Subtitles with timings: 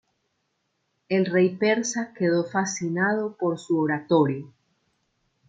[1.09, 4.47] El rey persa quedó fascinado por su oratoria.